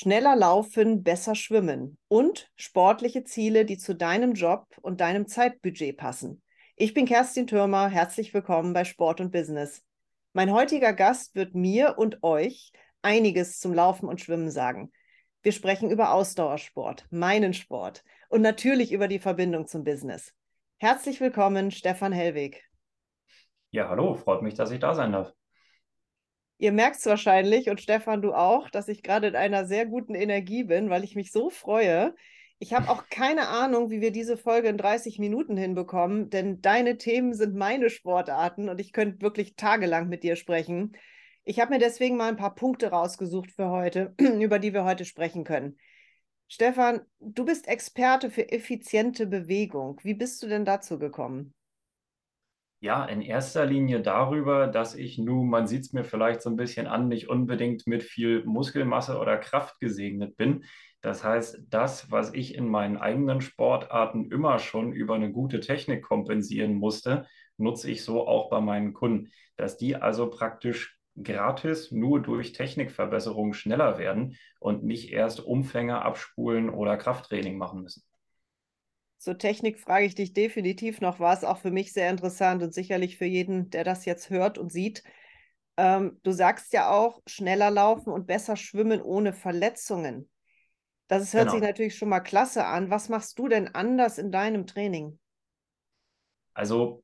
[0.00, 6.40] Schneller laufen, besser schwimmen und sportliche Ziele, die zu deinem Job und deinem Zeitbudget passen.
[6.76, 9.82] Ich bin Kerstin Türmer, herzlich willkommen bei Sport und Business.
[10.34, 12.70] Mein heutiger Gast wird mir und euch
[13.02, 14.92] einiges zum Laufen und Schwimmen sagen.
[15.42, 20.32] Wir sprechen über Ausdauersport, meinen Sport und natürlich über die Verbindung zum Business.
[20.76, 22.62] Herzlich willkommen, Stefan Hellweg.
[23.72, 25.32] Ja, hallo, freut mich, dass ich da sein darf.
[26.58, 30.14] Ihr merkt es wahrscheinlich und Stefan, du auch, dass ich gerade in einer sehr guten
[30.14, 32.14] Energie bin, weil ich mich so freue.
[32.58, 36.98] Ich habe auch keine Ahnung, wie wir diese Folge in 30 Minuten hinbekommen, denn deine
[36.98, 40.96] Themen sind meine Sportarten und ich könnte wirklich tagelang mit dir sprechen.
[41.44, 45.04] Ich habe mir deswegen mal ein paar Punkte rausgesucht für heute, über die wir heute
[45.04, 45.78] sprechen können.
[46.48, 50.00] Stefan, du bist Experte für effiziente Bewegung.
[50.02, 51.54] Wie bist du denn dazu gekommen?
[52.80, 56.56] Ja, in erster Linie darüber, dass ich nun, man sieht es mir vielleicht so ein
[56.56, 60.64] bisschen an, nicht unbedingt mit viel Muskelmasse oder Kraft gesegnet bin.
[61.00, 66.02] Das heißt, das, was ich in meinen eigenen Sportarten immer schon über eine gute Technik
[66.04, 72.22] kompensieren musste, nutze ich so auch bei meinen Kunden, dass die also praktisch gratis nur
[72.22, 78.07] durch Technikverbesserungen schneller werden und nicht erst Umfänge abspulen oder Krafttraining machen müssen.
[79.18, 83.18] Zur Technik frage ich dich definitiv noch was, auch für mich sehr interessant und sicherlich
[83.18, 85.02] für jeden, der das jetzt hört und sieht.
[85.76, 90.30] Ähm, du sagst ja auch, schneller laufen und besser schwimmen ohne Verletzungen.
[91.08, 91.52] Das hört genau.
[91.52, 92.90] sich natürlich schon mal klasse an.
[92.90, 95.18] Was machst du denn anders in deinem Training?
[96.54, 97.02] Also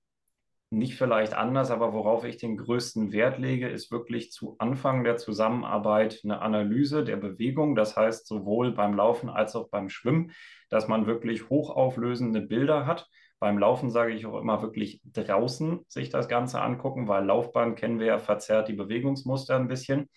[0.70, 5.16] nicht vielleicht anders, aber worauf ich den größten Wert lege, ist wirklich zu Anfang der
[5.16, 7.76] Zusammenarbeit eine Analyse der Bewegung.
[7.76, 10.32] Das heißt, sowohl beim Laufen als auch beim Schwimmen,
[10.70, 13.08] dass man wirklich hochauflösende Bilder hat.
[13.38, 18.00] Beim Laufen sage ich auch immer wirklich draußen sich das Ganze angucken, weil Laufbahn kennen
[18.00, 20.08] wir ja verzerrt die Bewegungsmuster ein bisschen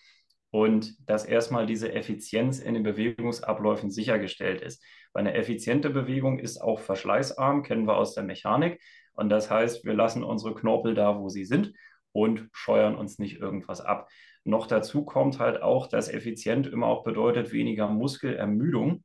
[0.50, 4.82] und dass erstmal diese Effizienz in den Bewegungsabläufen sichergestellt ist.
[5.12, 8.80] Weil eine effiziente Bewegung ist auch verschleißarm, kennen wir aus der Mechanik.
[9.18, 11.72] Und das heißt, wir lassen unsere Knorpel da, wo sie sind
[12.12, 14.08] und scheuern uns nicht irgendwas ab.
[14.44, 19.02] Noch dazu kommt halt auch, dass effizient immer auch bedeutet weniger Muskelermüdung.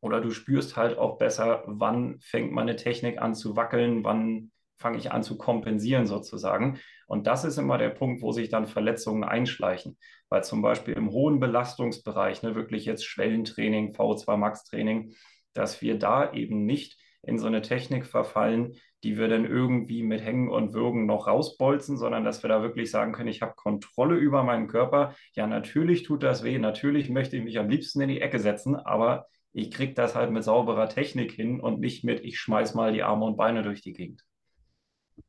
[0.00, 4.98] Oder du spürst halt auch besser, wann fängt meine Technik an zu wackeln, wann fange
[4.98, 6.78] ich an zu kompensieren sozusagen.
[7.06, 9.96] Und das ist immer der Punkt, wo sich dann Verletzungen einschleichen.
[10.28, 15.14] Weil zum Beispiel im hohen Belastungsbereich, ne, wirklich jetzt Schwellentraining, V2 Max Training,
[15.54, 20.22] dass wir da eben nicht in so eine Technik verfallen, die wir dann irgendwie mit
[20.22, 24.16] Hängen und Würgen noch rausbolzen, sondern dass wir da wirklich sagen können, ich habe Kontrolle
[24.16, 25.14] über meinen Körper.
[25.34, 28.76] Ja, natürlich tut das weh, natürlich möchte ich mich am liebsten in die Ecke setzen,
[28.76, 32.92] aber ich kriege das halt mit sauberer Technik hin und nicht mit, ich schmeiß mal
[32.92, 34.24] die Arme und Beine durch die Gegend.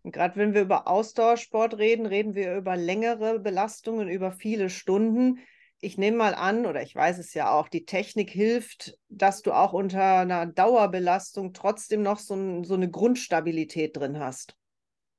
[0.04, 5.40] Gerade wenn wir über Ausdauersport reden, reden wir über längere Belastungen, über viele Stunden
[5.82, 9.52] ich nehme mal an, oder ich weiß es ja auch, die Technik hilft, dass du
[9.52, 14.56] auch unter einer Dauerbelastung trotzdem noch so, ein, so eine Grundstabilität drin hast.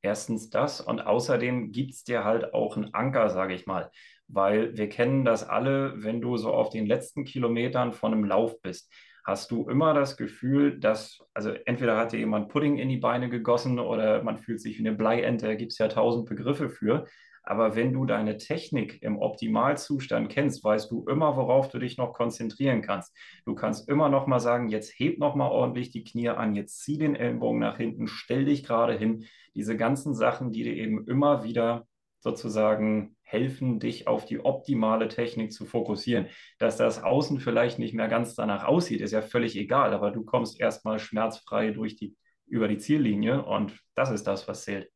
[0.01, 3.91] Erstens das und außerdem gibt es dir halt auch einen Anker, sage ich mal,
[4.28, 8.61] weil wir kennen das alle, wenn du so auf den letzten Kilometern von einem Lauf
[8.62, 8.93] bist,
[9.25, 13.28] hast du immer das Gefühl, dass, also entweder hat dir jemand Pudding in die Beine
[13.28, 17.06] gegossen oder man fühlt sich wie eine Bleiente, da gibt es ja tausend Begriffe für.
[17.42, 22.12] Aber wenn du deine Technik im Optimalzustand kennst, weißt du immer, worauf du dich noch
[22.12, 23.16] konzentrieren kannst.
[23.44, 26.80] Du kannst immer noch mal sagen, jetzt heb noch mal ordentlich die Knie an, jetzt
[26.80, 29.25] zieh den Ellenbogen nach hinten, stell dich gerade hin.
[29.54, 31.86] Diese ganzen Sachen, die dir eben immer wieder
[32.20, 36.26] sozusagen helfen, dich auf die optimale Technik zu fokussieren.
[36.59, 40.24] Dass das Außen vielleicht nicht mehr ganz danach aussieht, ist ja völlig egal, aber du
[40.24, 42.14] kommst erstmal schmerzfrei durch die,
[42.47, 44.88] über die Ziellinie und das ist das, was zählt.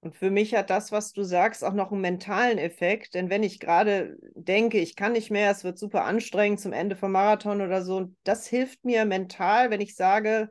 [0.00, 3.14] Und für mich hat das, was du sagst, auch noch einen mentalen Effekt.
[3.14, 6.94] Denn wenn ich gerade denke, ich kann nicht mehr, es wird super anstrengend zum Ende
[6.94, 10.50] vom Marathon oder so, das hilft mir mental, wenn ich sage,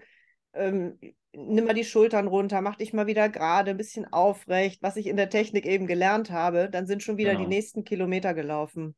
[0.54, 1.00] ähm,
[1.32, 5.08] nimm mal die Schultern runter, mach dich mal wieder gerade, ein bisschen aufrecht, was ich
[5.08, 7.44] in der Technik eben gelernt habe, dann sind schon wieder genau.
[7.44, 8.96] die nächsten Kilometer gelaufen.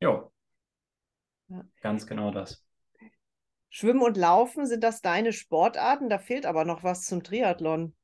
[0.00, 0.32] Jo.
[1.48, 1.64] Ja.
[1.80, 2.64] Ganz genau das.
[3.68, 6.08] Schwimmen und Laufen, sind das deine Sportarten?
[6.08, 7.94] Da fehlt aber noch was zum Triathlon.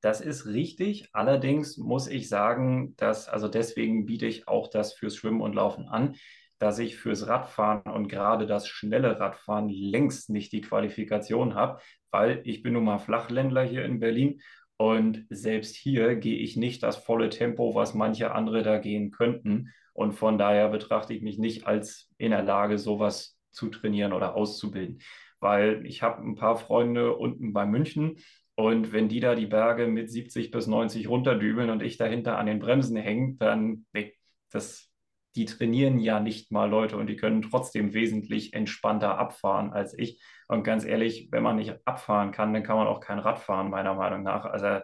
[0.00, 1.08] Das ist richtig.
[1.12, 5.88] Allerdings muss ich sagen, dass, also deswegen biete ich auch das fürs Schwimmen und Laufen
[5.88, 6.14] an,
[6.58, 11.80] dass ich fürs Radfahren und gerade das schnelle Radfahren längst nicht die Qualifikation habe,
[12.10, 14.40] weil ich bin nun mal Flachländler hier in Berlin
[14.76, 19.72] und selbst hier gehe ich nicht das volle Tempo, was manche andere da gehen könnten.
[19.92, 24.36] Und von daher betrachte ich mich nicht als in der Lage, sowas zu trainieren oder
[24.36, 25.00] auszubilden.
[25.40, 28.18] Weil ich habe ein paar Freunde unten bei München,
[28.58, 32.46] und wenn die da die Berge mit 70 bis 90 runterdübeln und ich dahinter an
[32.46, 34.14] den Bremsen hänge, dann, nee,
[34.50, 34.90] das
[35.36, 40.20] die trainieren ja nicht mal Leute und die können trotzdem wesentlich entspannter abfahren als ich.
[40.48, 43.70] Und ganz ehrlich, wenn man nicht abfahren kann, dann kann man auch kein Rad fahren,
[43.70, 44.44] meiner Meinung nach.
[44.44, 44.80] Also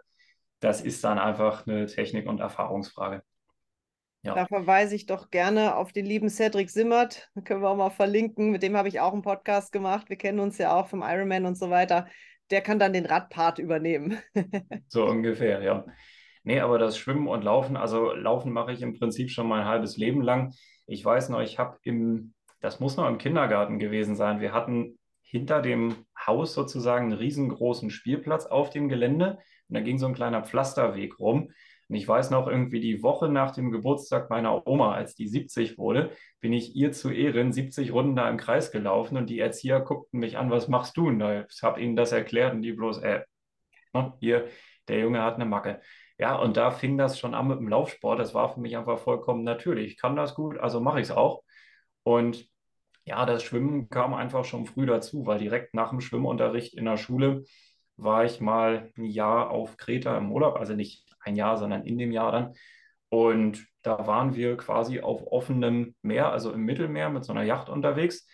[0.60, 3.24] das ist dann einfach eine Technik- und Erfahrungsfrage.
[4.22, 4.36] Ja.
[4.36, 7.28] Da verweise ich doch gerne auf den lieben Cedric Simmert.
[7.42, 8.52] Können wir auch mal verlinken.
[8.52, 10.08] Mit dem habe ich auch einen Podcast gemacht.
[10.10, 12.06] Wir kennen uns ja auch vom Ironman und so weiter.
[12.50, 14.18] Der kann dann den Radpart übernehmen.
[14.88, 15.84] so ungefähr, ja.
[16.42, 19.96] Nee, aber das Schwimmen und Laufen, also Laufen mache ich im Prinzip schon mein halbes
[19.96, 20.52] Leben lang.
[20.86, 24.40] Ich weiß noch, ich habe im, das muss noch im Kindergarten gewesen sein.
[24.40, 25.96] Wir hatten hinter dem
[26.26, 29.38] Haus sozusagen einen riesengroßen Spielplatz auf dem Gelände
[29.68, 31.50] und da ging so ein kleiner Pflasterweg rum.
[31.88, 35.78] Und ich weiß noch, irgendwie die Woche nach dem Geburtstag meiner Oma, als die 70
[35.78, 36.10] wurde,
[36.40, 40.20] bin ich ihr zu Ehren 70 Runden da im Kreis gelaufen und die Erzieher guckten
[40.20, 41.08] mich an, was machst du?
[41.08, 43.22] Und ich habe ihnen das erklärt und die bloß, äh,
[43.92, 44.48] ne, hier,
[44.88, 45.80] der Junge hat eine Macke.
[46.18, 48.20] Ja, und da fing das schon an mit dem Laufsport.
[48.20, 49.92] Das war für mich einfach vollkommen natürlich.
[49.92, 51.42] Ich kann das gut, also mache ich es auch.
[52.04, 52.48] Und
[53.04, 56.96] ja, das Schwimmen kam einfach schon früh dazu, weil direkt nach dem Schwimmunterricht in der
[56.96, 57.44] Schule
[57.96, 61.98] war ich mal ein Jahr auf Kreta im Urlaub, also nicht ein Jahr, sondern in
[61.98, 62.54] dem Jahr dann.
[63.08, 67.68] Und da waren wir quasi auf offenem Meer, also im Mittelmeer mit so einer Yacht
[67.68, 68.26] unterwegs.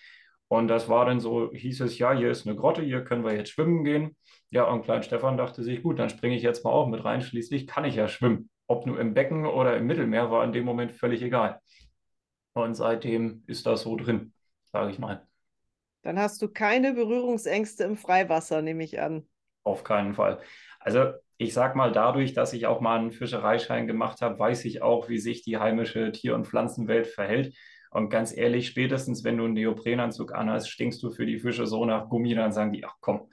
[0.49, 3.35] Und das war dann so, hieß es, ja, hier ist eine Grotte, hier können wir
[3.35, 4.17] jetzt schwimmen gehen.
[4.51, 7.23] Ja, und Klein Stefan dachte sich, gut, dann springe ich jetzt mal auch mit rein.
[7.23, 8.51] Schließlich kann ich ja schwimmen.
[8.67, 11.61] Ob nur im Becken oder im Mittelmeer war in dem Moment völlig egal.
[12.53, 14.33] Und seitdem ist das so drin,
[14.73, 15.27] sage ich mal.
[16.03, 19.29] Dann hast du keine Berührungsängste im Freiwasser, nehme ich an.
[19.63, 20.41] Auf keinen Fall.
[20.81, 24.83] Also ich sage mal, dadurch, dass ich auch mal einen Fischereischein gemacht habe, weiß ich
[24.83, 27.57] auch, wie sich die heimische Tier- und Pflanzenwelt verhält.
[27.91, 31.87] Und ganz ehrlich, spätestens wenn du einen Neoprenanzug anhast, stinkst du für die Fische so
[31.87, 33.31] nach Gummi, dann sagen die, ach komm.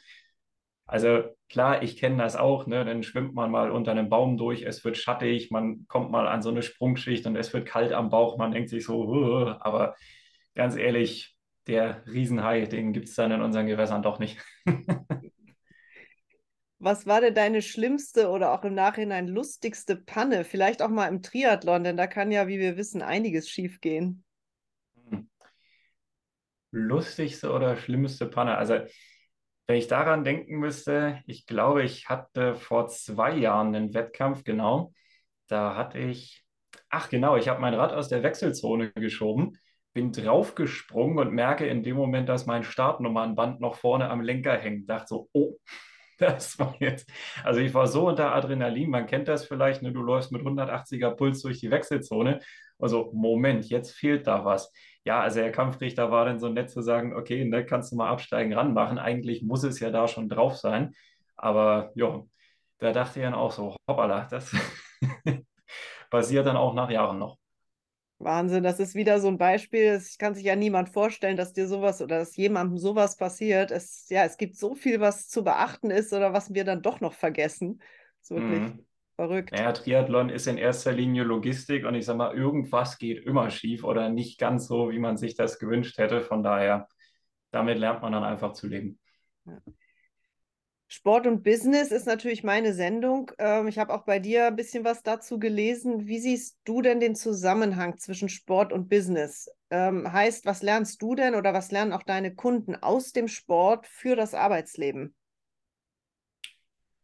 [0.85, 2.85] Also klar, ich kenne das auch, ne?
[2.85, 6.41] dann schwimmt man mal unter einem Baum durch, es wird schattig, man kommt mal an
[6.41, 9.95] so eine Sprungschicht und es wird kalt am Bauch, man denkt sich so, aber
[10.55, 11.35] ganz ehrlich,
[11.67, 14.39] der Riesenhai, den gibt es dann in unseren Gewässern doch nicht.
[16.87, 20.45] Was war denn deine schlimmste oder auch im Nachhinein lustigste Panne?
[20.45, 24.23] Vielleicht auch mal im Triathlon, denn da kann ja, wie wir wissen, einiges schiefgehen.
[26.71, 28.57] lustigste oder schlimmste Panne?
[28.57, 28.79] Also,
[29.67, 34.93] wenn ich daran denken müsste, ich glaube, ich hatte vor zwei Jahren einen Wettkampf, genau.
[35.47, 36.45] Da hatte ich,
[36.87, 39.57] ach genau, ich habe mein Rad aus der Wechselzone geschoben,
[39.91, 44.89] bin draufgesprungen und merke in dem Moment, dass mein Startnummernband noch vorne am Lenker hängt.
[44.89, 45.57] Dachte so, oh,
[46.19, 47.09] das war jetzt,
[47.43, 51.11] also ich war so unter Adrenalin, man kennt das vielleicht, ne, du läufst mit 180er
[51.11, 52.39] Puls durch die Wechselzone.
[52.79, 54.71] Also, Moment, jetzt fehlt da was
[55.07, 58.09] ja, also der Kampfrichter war dann so nett zu sagen, okay, ne, kannst du mal
[58.09, 58.99] absteigen ranmachen.
[58.99, 60.93] Eigentlich muss es ja da schon drauf sein.
[61.37, 62.23] Aber ja,
[62.79, 64.51] da dachte ich dann auch so, hoppala, das
[66.09, 67.37] passiert dann auch nach Jahren noch.
[68.19, 69.83] Wahnsinn, das ist wieder so ein Beispiel.
[69.83, 73.71] Es kann sich ja niemand vorstellen, dass dir sowas oder dass jemandem sowas passiert.
[73.71, 76.99] Es, ja, es gibt so viel, was zu beachten ist oder was wir dann doch
[76.99, 77.79] noch vergessen.
[78.21, 78.87] Das ist wirklich mhm.
[79.17, 79.51] Verrückt.
[79.51, 83.83] Naja, Triathlon ist in erster Linie Logistik und ich sage mal, irgendwas geht immer schief
[83.83, 86.21] oder nicht ganz so, wie man sich das gewünscht hätte.
[86.21, 86.87] Von daher,
[87.49, 88.99] damit lernt man dann einfach zu leben.
[89.45, 89.57] Ja.
[90.89, 93.31] Sport und Business ist natürlich meine Sendung.
[93.39, 96.07] Ähm, ich habe auch bei dir ein bisschen was dazu gelesen.
[96.07, 99.49] Wie siehst du denn den Zusammenhang zwischen Sport und Business?
[99.69, 103.85] Ähm, heißt, was lernst du denn oder was lernen auch deine Kunden aus dem Sport
[103.85, 105.13] für das Arbeitsleben?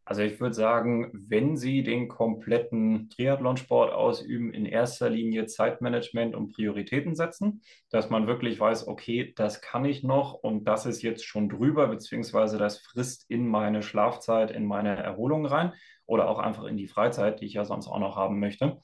[0.05, 6.51] Also ich würde sagen, wenn Sie den kompletten Triathlonsport ausüben, in erster Linie Zeitmanagement und
[6.51, 11.25] Prioritäten setzen, dass man wirklich weiß, okay, das kann ich noch und das ist jetzt
[11.25, 15.73] schon drüber, beziehungsweise das frisst in meine Schlafzeit, in meine Erholung rein
[16.05, 18.79] oder auch einfach in die Freizeit, die ich ja sonst auch noch haben möchte.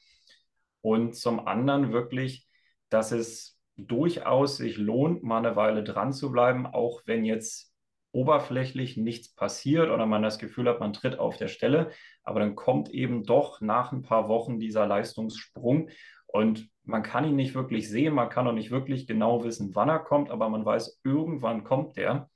[0.81, 2.47] Und zum anderen wirklich,
[2.89, 7.68] dass es durchaus sich lohnt, mal eine Weile dran zu bleiben, auch wenn jetzt
[8.11, 11.91] oberflächlich nichts passiert oder man das Gefühl hat, man tritt auf der Stelle.
[12.23, 15.89] Aber dann kommt eben doch nach ein paar Wochen dieser Leistungssprung
[16.27, 19.89] und man kann ihn nicht wirklich sehen, man kann auch nicht wirklich genau wissen, wann
[19.89, 22.29] er kommt, aber man weiß, irgendwann kommt der.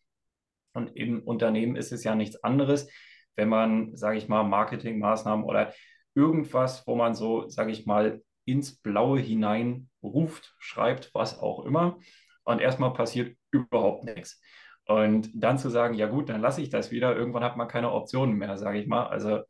[0.74, 2.90] Und im Unternehmen ist es ja nichts anderes,
[3.36, 5.74] wenn man, sage ich mal, Marketingmaßnahmen oder
[6.16, 12.00] irgendwas, wo man so, sage ich mal, ins Blaue hinein ruft, schreibt, was auch immer.
[12.44, 14.42] Und erstmal passiert überhaupt nichts.
[14.86, 17.92] Und dann zu sagen, ja gut, dann lasse ich das wieder, irgendwann hat man keine
[17.92, 19.08] Optionen mehr, sage ich mal.
[19.08, 19.42] Also,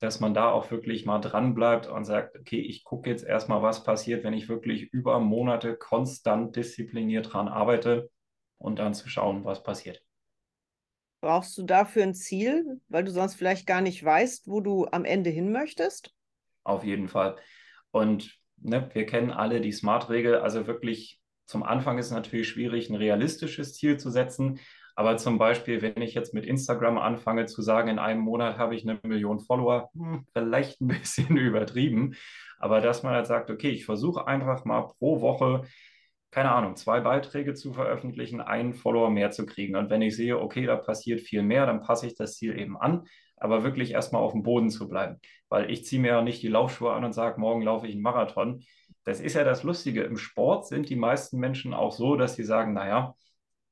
[0.00, 3.62] dass man da auch wirklich mal dran bleibt und sagt, okay, ich gucke jetzt erstmal,
[3.62, 8.10] was passiert, wenn ich wirklich über Monate konstant diszipliniert dran arbeite
[8.58, 10.02] und dann zu schauen, was passiert.
[11.20, 15.04] Brauchst du dafür ein Ziel, weil du sonst vielleicht gar nicht weißt, wo du am
[15.04, 16.12] Ende hin möchtest?
[16.64, 17.36] Auf jeden Fall.
[17.92, 22.88] Und ne, wir kennen alle die Smart-Regel, also wirklich zum Anfang ist es natürlich schwierig,
[22.88, 24.58] ein realistisches Ziel zu setzen.
[24.94, 28.74] Aber zum Beispiel, wenn ich jetzt mit Instagram anfange zu sagen, in einem Monat habe
[28.74, 32.14] ich eine Million Follower, hm, vielleicht ein bisschen übertrieben.
[32.58, 35.62] Aber dass man halt sagt, okay, ich versuche einfach mal pro Woche,
[36.30, 39.76] keine Ahnung, zwei Beiträge zu veröffentlichen, einen Follower mehr zu kriegen.
[39.76, 42.76] Und wenn ich sehe, okay, da passiert viel mehr, dann passe ich das Ziel eben
[42.78, 43.04] an
[43.42, 45.20] aber wirklich erstmal auf dem Boden zu bleiben.
[45.48, 48.02] Weil ich ziehe mir ja nicht die Laufschuhe an und sage, morgen laufe ich einen
[48.02, 48.64] Marathon.
[49.04, 50.04] Das ist ja das Lustige.
[50.04, 53.14] Im Sport sind die meisten Menschen auch so, dass sie sagen, naja,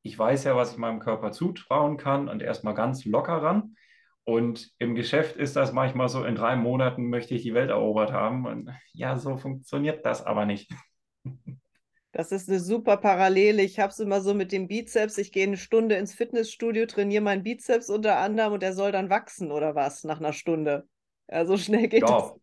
[0.02, 3.76] ich weiß ja, was ich meinem Körper zutrauen kann und erstmal ganz locker ran.
[4.25, 8.12] Und im Geschäft ist das manchmal so, in drei Monaten möchte ich die Welt erobert
[8.12, 8.47] haben.
[8.47, 10.71] Und ja, so funktioniert das aber nicht.
[12.12, 13.62] Das ist eine super Parallele.
[13.62, 15.16] Ich habe es immer so mit dem Bizeps.
[15.19, 19.11] Ich gehe eine Stunde ins Fitnessstudio, trainiere meinen Bizeps unter anderem und der soll dann
[19.11, 20.88] wachsen oder was nach einer Stunde.
[21.30, 22.09] Ja, so schnell geht ja.
[22.09, 22.35] das.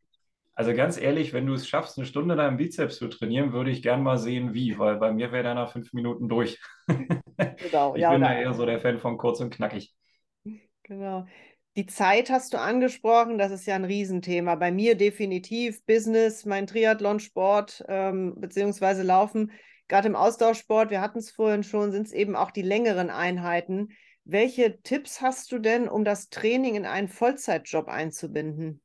[0.57, 3.83] Also ganz ehrlich, wenn du es schaffst, eine Stunde deinen Bizeps zu trainieren, würde ich
[3.83, 6.59] gern mal sehen, wie, weil bei mir wäre der nach fünf Minuten durch.
[7.59, 9.93] Genau, ich ja, bin ja eher so der Fan von kurz und knackig.
[10.81, 11.27] Genau.
[11.75, 14.55] Die Zeit hast du angesprochen, das ist ja ein Riesenthema.
[14.55, 19.51] Bei mir definitiv Business, mein Triathlon-Sport ähm, beziehungsweise Laufen.
[19.87, 23.89] Gerade im Austauschsport, wir hatten es vorhin schon, sind es eben auch die längeren Einheiten.
[24.23, 28.81] Welche Tipps hast du denn, um das Training in einen Vollzeitjob einzubinden?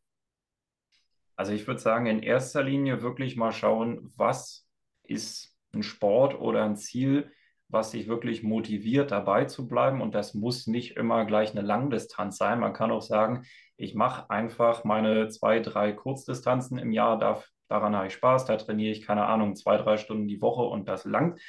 [1.36, 4.68] Also ich würde sagen, in erster Linie wirklich mal schauen, was
[5.02, 7.30] ist ein Sport oder ein Ziel,
[7.68, 10.02] was dich wirklich motiviert, dabei zu bleiben.
[10.02, 12.60] Und das muss nicht immer gleich eine Langdistanz sein.
[12.60, 13.44] Man kann auch sagen,
[13.76, 18.56] ich mache einfach meine zwei, drei Kurzdistanzen im Jahr, darf, daran habe ich Spaß, da
[18.56, 21.40] trainiere ich, keine Ahnung, zwei, drei Stunden die Woche und das langt.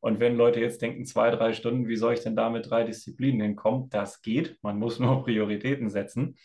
[0.00, 2.84] Und wenn Leute jetzt denken, zwei, drei Stunden, wie soll ich denn da mit drei
[2.84, 3.88] Disziplinen hinkommen?
[3.90, 4.58] Das geht.
[4.62, 6.36] Man muss nur Prioritäten setzen.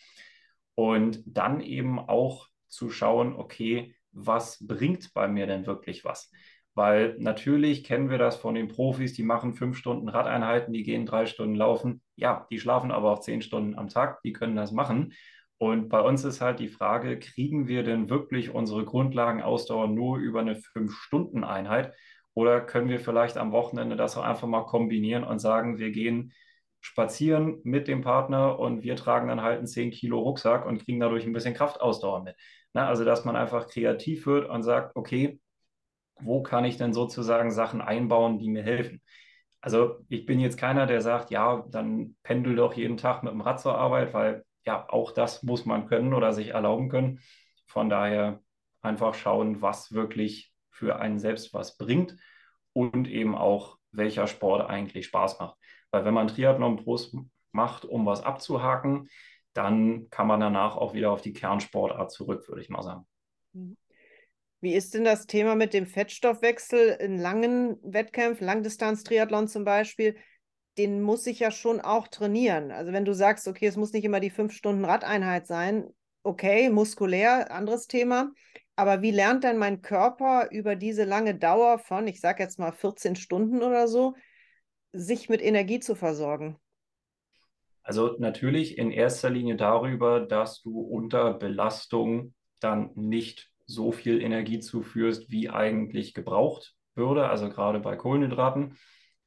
[0.75, 6.31] Und dann eben auch zu schauen, okay, was bringt bei mir denn wirklich was?
[6.75, 11.05] Weil natürlich kennen wir das von den Profis, die machen fünf Stunden Radeinheiten, die gehen
[11.05, 12.01] drei Stunden laufen.
[12.15, 15.13] Ja, die schlafen aber auch zehn Stunden am Tag, die können das machen.
[15.57, 20.41] Und bei uns ist halt die Frage, kriegen wir denn wirklich unsere Grundlagenausdauer nur über
[20.41, 21.95] eine Fünf-Stunden-Einheit
[22.35, 26.33] oder können wir vielleicht am Wochenende das auch einfach mal kombinieren und sagen, wir gehen
[26.79, 30.99] spazieren mit dem Partner und wir tragen dann halt einen 10 Kilo Rucksack und kriegen
[30.99, 32.35] dadurch ein bisschen Kraftausdauer mit.
[32.73, 35.39] Na, also, dass man einfach kreativ wird und sagt, okay,
[36.19, 39.01] wo kann ich denn sozusagen Sachen einbauen, die mir helfen?
[39.61, 43.41] Also ich bin jetzt keiner, der sagt, ja, dann pendel doch jeden Tag mit dem
[43.41, 47.19] Rad zur Arbeit, weil ja, auch das muss man können oder sich erlauben können.
[47.67, 48.41] Von daher
[48.81, 52.15] einfach schauen, was wirklich für einen selbst was bringt
[52.73, 55.57] und eben auch, welcher Sport eigentlich Spaß macht.
[55.91, 57.15] Weil wenn man Triathlon Brust
[57.51, 59.09] macht, um was abzuhaken,
[59.57, 63.07] dann kann man danach auch wieder auf die Kernsportart zurück, würde ich mal sagen.
[63.53, 63.77] Mhm.
[64.59, 70.15] Wie ist denn das Thema mit dem Fettstoffwechsel in langen Wettkämpfen, Langdistanz-Triathlon zum Beispiel?
[70.79, 72.71] Den muss ich ja schon auch trainieren.
[72.71, 75.87] Also wenn du sagst, okay, es muss nicht immer die fünf Stunden Radeinheit sein,
[76.23, 78.31] okay, muskulär, anderes Thema.
[78.75, 82.71] Aber wie lernt denn mein Körper über diese lange Dauer von, ich sage jetzt mal
[82.71, 84.15] 14 Stunden oder so,
[84.91, 86.57] sich mit Energie zu versorgen?
[87.87, 94.59] Also natürlich in erster Linie darüber, dass du unter Belastung dann nicht so viel Energie
[94.59, 98.77] zuführst, wie eigentlich gebraucht würde, also gerade bei Kohlenhydraten.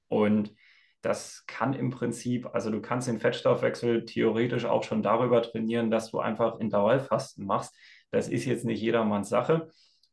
[0.08, 0.54] Und
[1.00, 6.10] das kann im Prinzip, also du kannst den Fettstoffwechsel theoretisch auch schon darüber trainieren, dass
[6.10, 7.74] du einfach Intervallfasten machst.
[8.10, 9.70] Das ist jetzt nicht jedermanns Sache.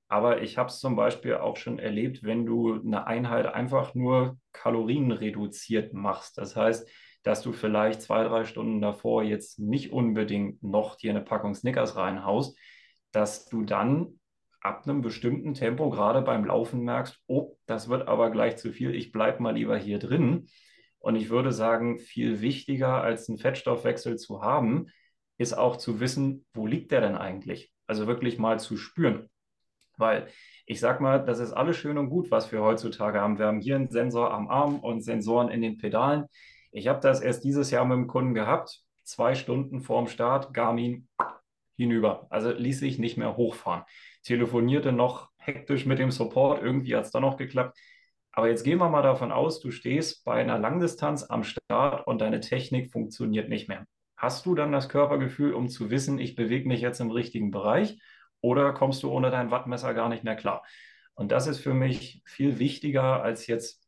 [0.08, 4.38] Aber ich habe es zum Beispiel auch schon erlebt, wenn du eine Einheit einfach nur
[4.54, 6.38] kalorienreduziert machst.
[6.38, 6.88] Das heißt,
[7.28, 11.98] dass du vielleicht zwei, drei Stunden davor jetzt nicht unbedingt noch dir eine Packung Snickers
[11.98, 12.58] reinhaust,
[13.12, 14.22] dass du dann
[14.62, 18.96] ab einem bestimmten Tempo, gerade beim Laufen, merkst, oh, das wird aber gleich zu viel,
[18.96, 20.48] ich bleibe mal lieber hier drin.
[21.00, 24.88] Und ich würde sagen, viel wichtiger als einen Fettstoffwechsel zu haben,
[25.38, 27.74] ist auch zu wissen, wo liegt der denn eigentlich?
[27.88, 29.30] Also wirklich mal zu spüren.
[29.98, 30.28] Weil
[30.66, 33.38] ich sag mal, das ist alles schön und gut, was wir heutzutage haben.
[33.38, 36.24] Wir haben hier einen Sensor am Arm und Sensoren in den Pedalen.
[36.78, 38.84] Ich habe das erst dieses Jahr mit dem Kunden gehabt.
[39.04, 41.08] Zwei Stunden vorm Start, Garmin
[41.76, 42.28] hinüber.
[42.30, 43.84] Also ließ sich nicht mehr hochfahren.
[44.22, 46.62] Telefonierte noch hektisch mit dem Support.
[46.62, 47.80] Irgendwie hat es dann noch geklappt.
[48.32, 52.22] Aber jetzt gehen wir mal davon aus, du stehst bei einer Langdistanz am Start und
[52.22, 53.88] deine Technik funktioniert nicht mehr.
[54.16, 58.00] Hast du dann das Körpergefühl, um zu wissen, ich bewege mich jetzt im richtigen Bereich
[58.40, 60.64] oder kommst du ohne dein Wattmesser gar nicht mehr klar?
[61.16, 63.87] Und das ist für mich viel wichtiger, als jetzt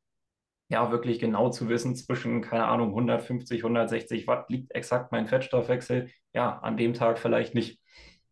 [0.69, 6.09] ja wirklich genau zu wissen, zwischen, keine Ahnung, 150, 160 Watt liegt exakt mein Fettstoffwechsel.
[6.33, 7.81] Ja, an dem Tag vielleicht nicht.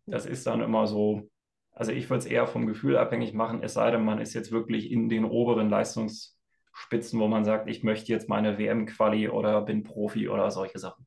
[0.05, 1.29] Das ist dann immer so,
[1.71, 4.51] Also ich würde es eher vom Gefühl abhängig machen, es sei denn, man ist jetzt
[4.51, 9.83] wirklich in den oberen Leistungsspitzen, wo man sagt, ich möchte jetzt meine WM-Quali oder bin
[9.83, 11.06] Profi oder solche Sachen.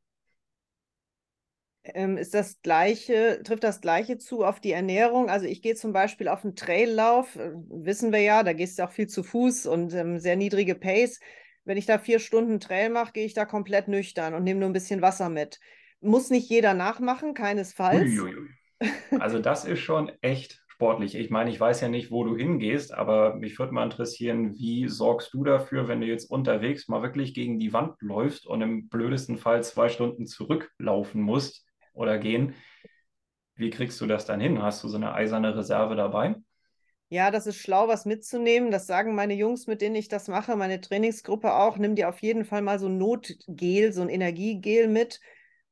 [1.82, 5.30] Ähm, ist das gleiche, trifft das gleiche zu auf die Ernährung?
[5.30, 8.84] Also ich gehe zum Beispiel auf einen Traillauf, äh, wissen wir ja, da gehst du
[8.84, 11.20] auch viel zu Fuß und ähm, sehr niedrige Pace.
[11.64, 14.68] Wenn ich da vier Stunden Trail mache, gehe ich da komplett nüchtern und nehme nur
[14.68, 15.58] ein bisschen Wasser mit.
[16.00, 18.02] Muss nicht jeder nachmachen, keinesfalls.
[18.02, 18.48] Uiuiui.
[19.18, 21.14] Also das ist schon echt sportlich.
[21.14, 24.88] Ich meine, ich weiß ja nicht, wo du hingehst, aber mich würde mal interessieren, wie
[24.88, 28.88] sorgst du dafür, wenn du jetzt unterwegs mal wirklich gegen die Wand läufst und im
[28.88, 31.66] blödesten Fall zwei Stunden zurücklaufen musst
[32.00, 32.54] oder gehen?
[33.54, 34.60] Wie kriegst du das dann hin?
[34.60, 36.34] Hast du so eine eiserne Reserve dabei?
[37.08, 38.70] Ja, das ist schlau, was mitzunehmen.
[38.70, 41.76] Das sagen meine Jungs, mit denen ich das mache, meine Trainingsgruppe auch.
[41.76, 45.20] Nimm dir auf jeden Fall mal so ein Notgel, so ein Energiegel mit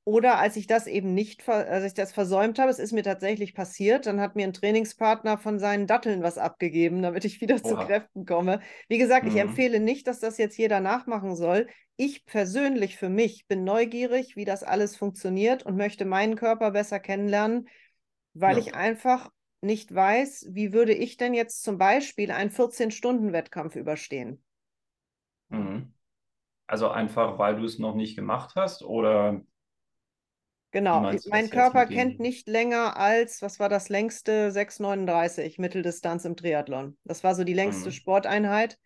[0.08, 3.54] oder als ich das eben nicht, als ich das versäumt habe, es ist mir tatsächlich
[3.54, 7.62] passiert, dann hat mir ein Trainingspartner von seinen Datteln was abgegeben, damit ich wieder Oha.
[7.62, 8.60] zu Kräften komme.
[8.88, 9.32] Wie gesagt, mhm.
[9.32, 11.66] ich empfehle nicht, dass das jetzt jeder nachmachen soll.
[11.98, 17.00] Ich persönlich für mich bin neugierig, wie das alles funktioniert und möchte meinen Körper besser
[17.00, 17.68] kennenlernen,
[18.32, 18.62] weil ja.
[18.62, 24.42] ich einfach nicht weiß, wie würde ich denn jetzt zum Beispiel einen 14-Stunden-Wettkampf überstehen.
[25.50, 25.92] Mhm.
[26.66, 29.42] Also einfach, weil du es noch nicht gemacht hast oder
[30.70, 36.98] Genau, mein Körper kennt nicht länger als, was war das längste, 6,39 Mitteldistanz im Triathlon.
[37.04, 37.92] Das war so die längste mhm.
[37.92, 38.78] Sporteinheit.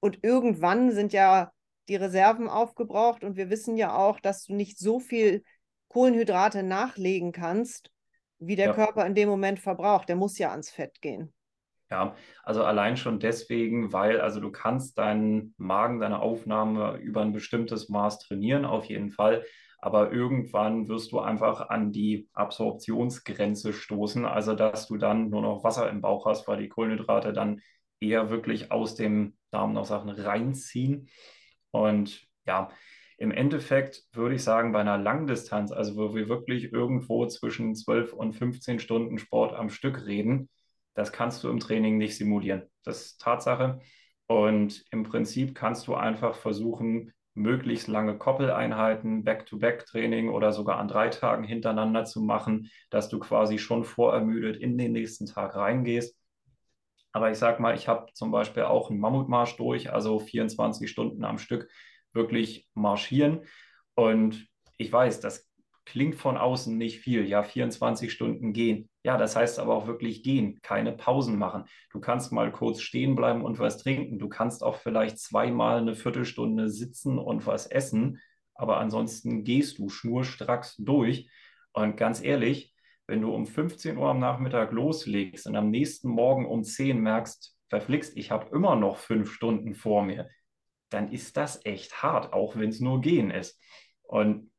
[0.00, 1.52] Und irgendwann sind ja
[1.88, 5.44] die Reserven aufgebraucht und wir wissen ja auch, dass du nicht so viel
[5.88, 7.90] Kohlenhydrate nachlegen kannst,
[8.38, 8.72] wie der ja.
[8.72, 10.08] Körper in dem Moment verbraucht.
[10.08, 11.32] Der muss ja ans Fett gehen.
[11.90, 17.32] Ja, also allein schon deswegen, weil also du kannst deinen Magen, deine Aufnahme über ein
[17.32, 19.44] bestimmtes Maß trainieren, auf jeden Fall
[19.82, 25.64] aber irgendwann wirst du einfach an die Absorptionsgrenze stoßen, also dass du dann nur noch
[25.64, 27.60] Wasser im Bauch hast, weil die Kohlenhydrate dann
[28.00, 31.08] eher wirklich aus dem Darm noch Sachen reinziehen.
[31.70, 32.70] Und ja,
[33.18, 38.12] im Endeffekt würde ich sagen, bei einer Langdistanz, also wo wir wirklich irgendwo zwischen 12
[38.12, 40.48] und 15 Stunden Sport am Stück reden,
[40.94, 42.62] das kannst du im Training nicht simulieren.
[42.84, 43.80] Das ist Tatsache.
[44.26, 51.08] Und im Prinzip kannst du einfach versuchen, möglichst lange Koppeleinheiten, Back-to-Back-Training oder sogar an drei
[51.08, 56.16] Tagen hintereinander zu machen, dass du quasi schon vorermüdet in den nächsten Tag reingehst.
[57.12, 61.24] Aber ich sag mal, ich habe zum Beispiel auch einen Mammutmarsch durch, also 24 Stunden
[61.24, 61.68] am Stück
[62.12, 63.40] wirklich marschieren.
[63.94, 65.48] Und ich weiß, das
[65.84, 67.26] klingt von außen nicht viel.
[67.26, 68.89] Ja, 24 Stunden gehen.
[69.02, 71.64] Ja, das heißt aber auch wirklich gehen, keine Pausen machen.
[71.90, 74.18] Du kannst mal kurz stehen bleiben und was trinken.
[74.18, 78.20] Du kannst auch vielleicht zweimal eine Viertelstunde sitzen und was essen.
[78.54, 81.30] Aber ansonsten gehst du schnurstracks durch.
[81.72, 82.74] Und ganz ehrlich,
[83.06, 87.56] wenn du um 15 Uhr am Nachmittag loslegst und am nächsten Morgen um 10 merkst,
[87.70, 90.28] verflixt, ich habe immer noch fünf Stunden vor mir,
[90.90, 93.58] dann ist das echt hart, auch wenn es nur gehen ist.
[94.02, 94.49] Und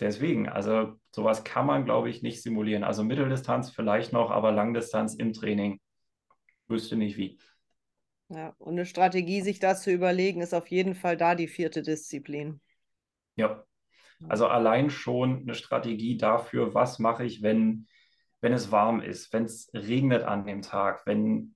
[0.00, 2.84] Deswegen, also sowas kann man, glaube ich, nicht simulieren.
[2.84, 5.80] Also Mitteldistanz vielleicht noch, aber Langdistanz im Training
[6.66, 7.38] wüsste nicht wie.
[8.28, 11.82] Ja, und eine Strategie, sich das zu überlegen, ist auf jeden Fall da die vierte
[11.82, 12.60] Disziplin.
[13.36, 13.64] Ja,
[14.28, 17.86] also allein schon eine Strategie dafür, was mache ich, wenn,
[18.40, 21.54] wenn es warm ist, wenn es regnet an dem Tag, wenn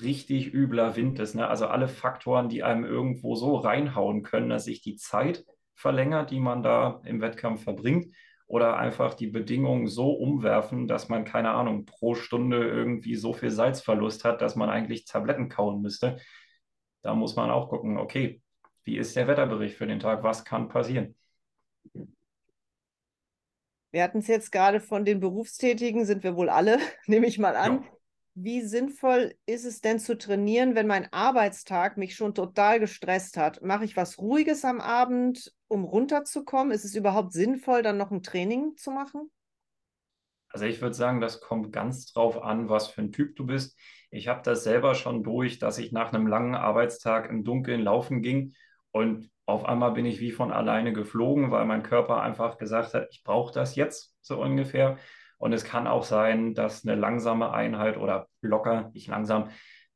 [0.00, 1.34] richtig übler Wind ist.
[1.34, 1.48] Ne?
[1.48, 5.44] Also alle Faktoren, die einem irgendwo so reinhauen können, dass ich die Zeit
[5.80, 8.14] verlängert, die man da im Wettkampf verbringt,
[8.50, 13.52] oder einfach die Bedingungen so umwerfen, dass man, keine Ahnung, pro Stunde irgendwie so viel
[13.52, 16.18] Salzverlust hat, dass man eigentlich Tabletten kauen müsste.
[17.02, 18.42] Da muss man auch gucken, okay,
[18.82, 20.24] wie ist der Wetterbericht für den Tag?
[20.24, 21.14] Was kann passieren?
[23.92, 27.54] Wir hatten es jetzt gerade von den Berufstätigen, sind wir wohl alle, nehme ich mal
[27.54, 27.84] an.
[27.84, 27.88] Ja.
[28.34, 33.60] Wie sinnvoll ist es denn zu trainieren, wenn mein Arbeitstag mich schon total gestresst hat?
[33.62, 36.72] Mache ich was Ruhiges am Abend, um runterzukommen?
[36.72, 39.30] Ist es überhaupt sinnvoll, dann noch ein Training zu machen?
[40.48, 43.78] Also ich würde sagen, das kommt ganz drauf an, was für ein Typ du bist.
[44.10, 48.22] Ich habe das selber schon durch, dass ich nach einem langen Arbeitstag im Dunkeln laufen
[48.22, 48.54] ging
[48.90, 53.08] und auf einmal bin ich wie von alleine geflogen, weil mein Körper einfach gesagt hat,
[53.10, 54.98] ich brauche das jetzt so ungefähr.
[55.40, 59.48] Und es kann auch sein, dass eine langsame Einheit oder locker, nicht langsam,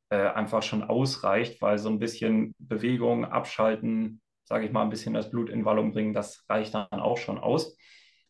[0.09, 5.13] äh, einfach schon ausreicht, weil so ein bisschen Bewegung, Abschalten, sage ich mal, ein bisschen
[5.13, 7.77] das Blut in Wallung bringen, das reicht dann auch schon aus.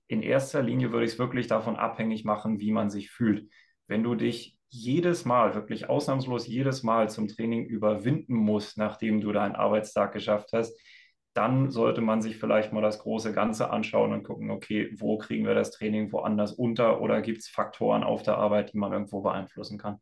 [0.08, 3.50] In erster Linie würde ich es wirklich davon abhängig machen, wie man sich fühlt.
[3.88, 9.32] Wenn du dich jedes Mal, wirklich ausnahmslos jedes Mal zum Training überwinden musst, nachdem du
[9.32, 10.78] deinen Arbeitstag geschafft hast,
[11.36, 15.46] dann sollte man sich vielleicht mal das große Ganze anschauen und gucken, okay, wo kriegen
[15.46, 19.22] wir das Training woanders unter oder gibt es Faktoren auf der Arbeit, die man irgendwo
[19.22, 20.00] beeinflussen kann?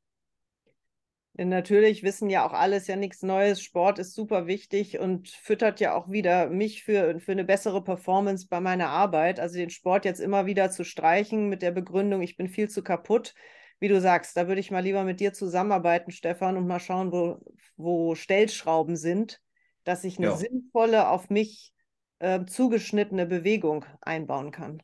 [1.35, 3.59] Natürlich wissen ja auch alles ja nichts Neues.
[3.59, 8.45] Sport ist super wichtig und füttert ja auch wieder mich für, für eine bessere Performance
[8.47, 9.39] bei meiner Arbeit.
[9.39, 12.83] Also den Sport jetzt immer wieder zu streichen mit der Begründung, ich bin viel zu
[12.83, 13.33] kaputt.
[13.79, 17.11] Wie du sagst, da würde ich mal lieber mit dir zusammenarbeiten, Stefan, und mal schauen,
[17.11, 17.39] wo,
[17.75, 19.41] wo Stellschrauben sind,
[19.83, 20.35] dass ich eine ja.
[20.35, 21.73] sinnvolle, auf mich
[22.19, 24.81] äh, zugeschnittene Bewegung einbauen kann.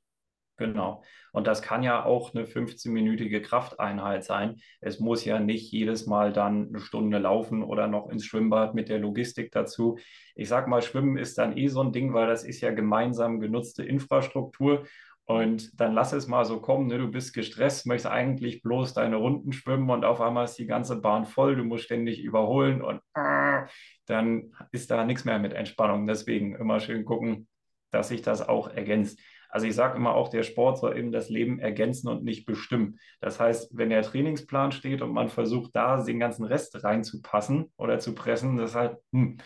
[0.59, 1.03] Genau.
[1.31, 4.57] Und das kann ja auch eine 15-minütige Krafteinheit sein.
[4.81, 8.89] Es muss ja nicht jedes Mal dann eine Stunde laufen oder noch ins Schwimmbad mit
[8.89, 9.97] der Logistik dazu.
[10.35, 13.39] Ich sag mal, Schwimmen ist dann eh so ein Ding, weil das ist ja gemeinsam
[13.39, 14.85] genutzte Infrastruktur.
[15.29, 16.97] Und dann lass es mal so kommen, ne?
[16.97, 20.99] du bist gestresst, möchtest eigentlich bloß deine Runden schwimmen und auf einmal ist die ganze
[20.99, 23.67] Bahn voll, du musst ständig überholen und äh,
[24.07, 26.07] dann ist da nichts mehr mit Entspannung.
[26.07, 27.47] Deswegen immer schön gucken,
[27.91, 29.19] dass sich das auch ergänzt.
[29.49, 32.97] Also ich sage immer auch, der Sport soll eben das Leben ergänzen und nicht bestimmen.
[33.21, 37.99] Das heißt, wenn der Trainingsplan steht und man versucht, da den ganzen Rest reinzupassen oder
[37.99, 39.37] zu pressen, das ist halt hm,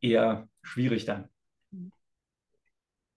[0.00, 1.30] eher schwierig dann.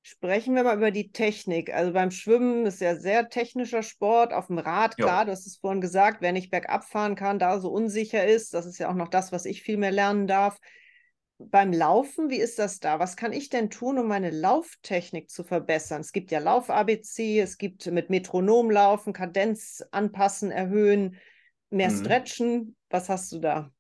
[0.04, 1.74] Sprechen wir mal über die Technik.
[1.74, 4.34] Also beim Schwimmen ist ja sehr technischer Sport.
[4.34, 5.26] Auf dem Rad, klar, jo.
[5.26, 8.54] du hast es vorhin gesagt, wer nicht bergab fahren kann, da so unsicher ist.
[8.54, 10.60] Das ist ja auch noch das, was ich viel mehr lernen darf
[11.50, 13.00] beim Laufen, wie ist das da?
[13.00, 16.02] Was kann ich denn tun, um meine Lauftechnik zu verbessern?
[16.02, 21.18] Es gibt ja Lauf-ABC, es gibt mit Metronom laufen, Kadenz anpassen, erhöhen,
[21.70, 22.00] mehr mhm.
[22.00, 22.76] stretchen.
[22.90, 23.73] Was hast du da?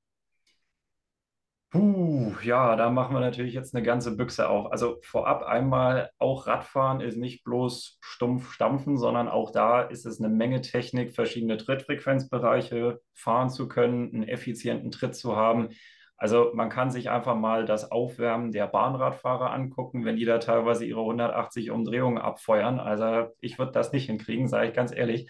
[1.73, 4.71] Puh, ja, da machen wir natürlich jetzt eine ganze Büchse auf.
[4.71, 10.19] Also vorab einmal, auch Radfahren ist nicht bloß stumpf stampfen, sondern auch da ist es
[10.19, 15.69] eine Menge Technik, verschiedene Trittfrequenzbereiche fahren zu können, einen effizienten Tritt zu haben.
[16.15, 20.85] Also man kann sich einfach mal das Aufwärmen der Bahnradfahrer angucken, wenn die da teilweise
[20.85, 22.79] ihre 180 Umdrehungen abfeuern.
[22.79, 25.27] Also ich würde das nicht hinkriegen, sage ich ganz ehrlich.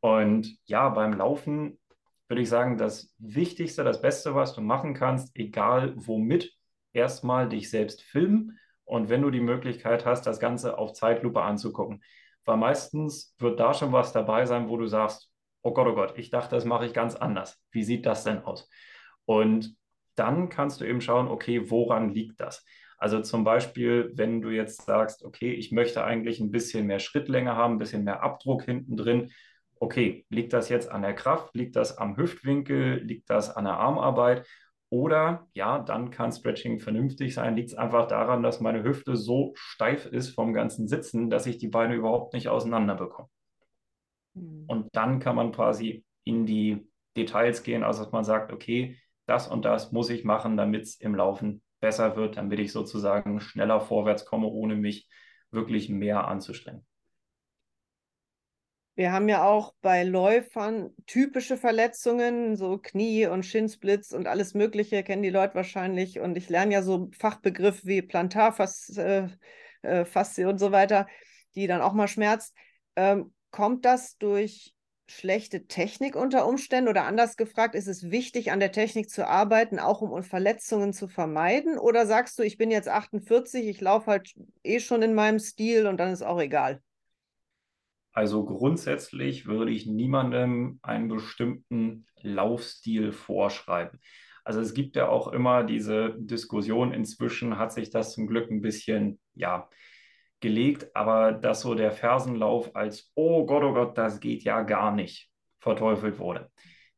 [0.00, 1.78] Und ja, beim Laufen
[2.32, 6.50] würde ich sagen, das Wichtigste, das Beste, was du machen kannst, egal womit,
[6.94, 12.02] erstmal dich selbst filmen und wenn du die Möglichkeit hast, das Ganze auf Zeitlupe anzugucken.
[12.46, 16.14] Weil meistens wird da schon was dabei sein, wo du sagst, oh Gott, oh Gott,
[16.16, 17.62] ich dachte, das mache ich ganz anders.
[17.70, 18.66] Wie sieht das denn aus?
[19.26, 19.76] Und
[20.14, 22.64] dann kannst du eben schauen, okay, woran liegt das?
[22.96, 27.56] Also zum Beispiel, wenn du jetzt sagst, okay, ich möchte eigentlich ein bisschen mehr Schrittlänge
[27.56, 29.32] haben, ein bisschen mehr Abdruck hinten drin.
[29.82, 31.56] Okay, liegt das jetzt an der Kraft?
[31.56, 33.02] Liegt das am Hüftwinkel?
[33.02, 34.46] Liegt das an der Armarbeit?
[34.90, 37.56] Oder ja, dann kann Stretching vernünftig sein.
[37.56, 41.58] Liegt es einfach daran, dass meine Hüfte so steif ist vom ganzen Sitzen, dass ich
[41.58, 43.28] die Beine überhaupt nicht auseinander bekomme.
[44.34, 44.66] Mhm.
[44.68, 49.48] Und dann kann man quasi in die Details gehen, also dass man sagt, okay, das
[49.48, 53.80] und das muss ich machen, damit es im Laufen besser wird, damit ich sozusagen schneller
[53.80, 55.08] vorwärts komme, ohne mich
[55.50, 56.86] wirklich mehr anzustrengen.
[58.94, 65.02] Wir haben ja auch bei Läufern typische Verletzungen, so Knie und Schinsblitz und alles Mögliche,
[65.02, 66.20] kennen die Leute wahrscheinlich.
[66.20, 69.30] Und ich lerne ja so Fachbegriffe wie Plantarfaszie
[69.82, 71.06] äh, äh und so weiter,
[71.54, 72.54] die dann auch mal schmerzt.
[72.94, 74.74] Ähm, kommt das durch
[75.06, 76.90] schlechte Technik unter Umständen?
[76.90, 81.08] Oder anders gefragt, ist es wichtig, an der Technik zu arbeiten, auch um Verletzungen zu
[81.08, 81.78] vermeiden?
[81.78, 85.86] Oder sagst du, ich bin jetzt 48, ich laufe halt eh schon in meinem Stil
[85.86, 86.82] und dann ist auch egal?
[88.12, 94.00] Also grundsätzlich würde ich niemandem einen bestimmten Laufstil vorschreiben.
[94.44, 98.60] Also es gibt ja auch immer diese Diskussion, inzwischen hat sich das zum Glück ein
[98.60, 99.68] bisschen, ja,
[100.40, 104.92] gelegt, aber dass so der Fersenlauf als, oh Gott, oh Gott, das geht ja gar
[104.92, 106.50] nicht, verteufelt wurde.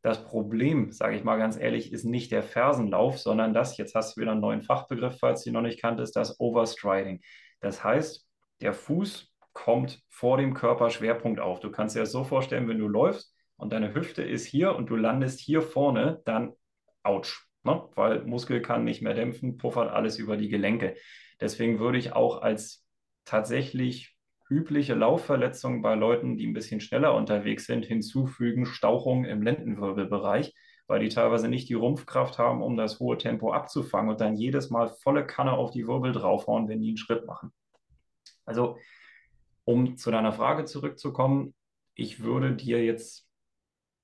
[0.02, 4.16] Das Problem, sage ich mal ganz ehrlich, ist nicht der Fersenlauf, sondern das, jetzt hast
[4.16, 7.20] du wieder einen neuen Fachbegriff, falls du ihn noch nicht kanntest, das Overstriding.
[7.60, 8.26] Das heißt,
[8.60, 11.60] der Fuß kommt vor dem Körperschwerpunkt auf.
[11.60, 14.90] Du kannst dir das so vorstellen, wenn du läufst und deine Hüfte ist hier und
[14.90, 16.52] du landest hier vorne, dann
[17.02, 17.88] ouch, ne?
[17.94, 20.96] weil Muskel kann nicht mehr dämpfen, puffert alles über die Gelenke.
[21.40, 22.84] Deswegen würde ich auch als
[23.24, 24.14] tatsächlich
[24.50, 30.52] übliche Laufverletzungen bei Leuten, die ein bisschen schneller unterwegs sind, hinzufügen, Stauchungen im Lendenwirbelbereich,
[30.86, 34.70] weil die teilweise nicht die Rumpfkraft haben, um das hohe Tempo abzufangen und dann jedes
[34.70, 37.52] Mal volle Kanne auf die Wirbel draufhauen, wenn die einen Schritt machen.
[38.44, 38.76] Also,
[39.64, 41.54] um zu deiner Frage zurückzukommen,
[41.94, 43.28] ich würde dir jetzt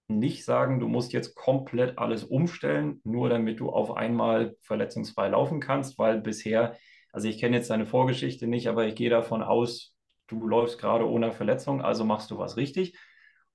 [0.09, 5.61] nicht sagen, du musst jetzt komplett alles umstellen, nur damit du auf einmal verletzungsfrei laufen
[5.61, 6.77] kannst, weil bisher
[7.12, 9.94] also ich kenne jetzt deine Vorgeschichte nicht, aber ich gehe davon aus,
[10.29, 12.96] du läufst gerade ohne Verletzung, also machst du was richtig.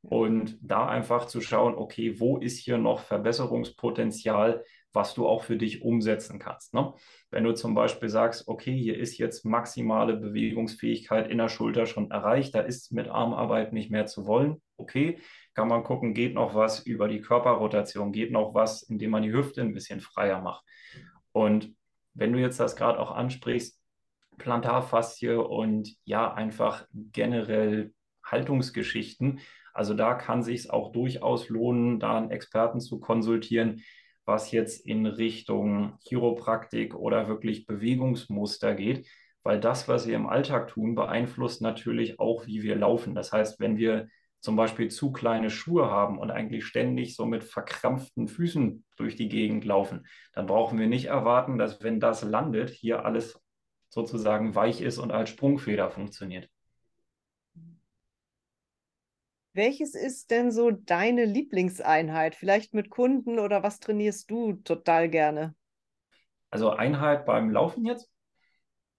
[0.01, 4.63] Und da einfach zu schauen, okay, wo ist hier noch Verbesserungspotenzial,
[4.95, 6.73] was du auch für dich umsetzen kannst.
[6.73, 6.93] Ne?
[7.29, 12.11] Wenn du zum Beispiel sagst, okay, hier ist jetzt maximale Bewegungsfähigkeit in der Schulter schon
[12.11, 15.19] erreicht, da ist mit Armarbeit nicht mehr zu wollen, okay,
[15.53, 19.33] kann man gucken, geht noch was über die Körperrotation, geht noch was, indem man die
[19.33, 20.63] Hüfte ein bisschen freier macht.
[21.31, 21.75] Und
[22.13, 23.79] wenn du jetzt das gerade auch ansprichst,
[24.37, 29.39] Plantarfaszie und ja, einfach generell Haltungsgeschichten.
[29.73, 33.83] Also da kann sich auch durchaus lohnen, da einen Experten zu konsultieren,
[34.25, 39.07] was jetzt in Richtung Chiropraktik oder wirklich Bewegungsmuster geht,
[39.43, 43.13] weil das, was wir im Alltag tun, beeinflusst natürlich auch, wie wir laufen.
[43.13, 44.07] Das heißt, wenn wir
[44.39, 49.29] zum Beispiel zu kleine Schuhe haben und eigentlich ständig so mit verkrampften Füßen durch die
[49.29, 53.41] Gegend laufen, dann brauchen wir nicht erwarten, dass wenn das landet, hier alles
[53.89, 56.49] sozusagen weich ist und als Sprungfeder funktioniert.
[59.55, 62.35] Welches ist denn so deine Lieblingseinheit?
[62.35, 65.55] Vielleicht mit Kunden oder was trainierst du total gerne?
[66.49, 68.11] Also Einheit beim Laufen jetzt?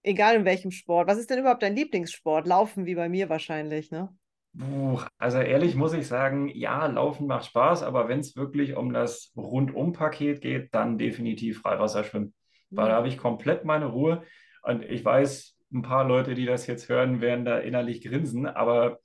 [0.01, 1.07] Egal in welchem Sport.
[1.07, 2.47] Was ist denn überhaupt dein Lieblingssport?
[2.47, 4.09] Laufen wie bei mir wahrscheinlich, ne?
[4.57, 8.93] Puh, also ehrlich muss ich sagen, ja, Laufen macht Spaß, aber wenn es wirklich um
[8.93, 12.33] das Rundum-Paket geht, dann definitiv Freiwasserschwimmen.
[12.71, 12.97] Weil da hm.
[12.97, 14.23] habe ich komplett meine Ruhe.
[14.63, 18.97] Und ich weiß, ein paar Leute, die das jetzt hören, werden da innerlich grinsen, aber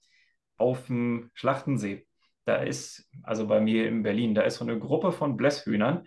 [0.57, 2.07] auf dem Schlachtensee.
[2.45, 6.05] Da ist, also bei mir in Berlin, da ist so eine Gruppe von Blässhühnern.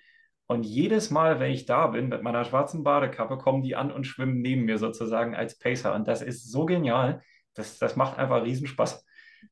[0.47, 4.05] Und jedes Mal, wenn ich da bin mit meiner schwarzen Badekappe, kommen die an und
[4.05, 5.95] schwimmen neben mir sozusagen als Pacer.
[5.95, 7.21] Und das ist so genial.
[7.53, 9.05] Das, das macht einfach Riesenspaß.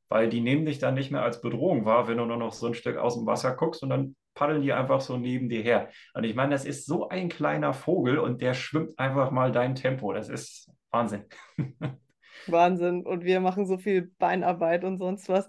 [0.08, 2.66] Weil die nehmen dich dann nicht mehr als Bedrohung wahr, wenn du nur noch so
[2.66, 5.88] ein Stück aus dem Wasser guckst und dann paddeln die einfach so neben dir her.
[6.12, 9.74] Und ich meine, das ist so ein kleiner Vogel und der schwimmt einfach mal dein
[9.74, 10.12] Tempo.
[10.12, 11.24] Das ist Wahnsinn.
[12.46, 13.04] Wahnsinn.
[13.04, 15.48] Und wir machen so viel Beinarbeit und sonst was.